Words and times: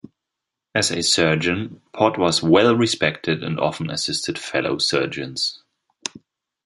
As 0.73 0.89
a 0.89 1.03
surgeon, 1.03 1.79
Pott 1.93 2.17
was 2.17 2.41
well 2.41 2.75
respected 2.75 3.43
and 3.43 3.59
often 3.59 3.91
assisted 3.91 4.39
fellow 4.39 4.79
surgeons. 4.79 5.61